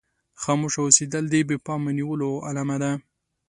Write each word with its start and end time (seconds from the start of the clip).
خاموشه 0.41 0.79
اوسېدل 0.83 1.23
د 1.29 1.33
بې 1.47 1.57
پامه 1.65 1.91
نيولو 1.97 2.29
علامه 2.47 2.77
ده. 2.81 2.91